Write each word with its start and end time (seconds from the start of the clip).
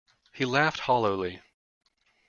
He 0.33 0.45
laughed 0.45 0.79
hollowly. 0.79 1.43